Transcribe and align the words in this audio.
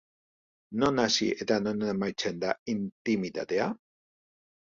Non 0.83 1.01
hasi 1.01 1.27
eta 1.45 1.57
non 1.65 1.83
amaitzen 1.91 2.41
da 2.45 2.55
intimitatea? 2.75 3.67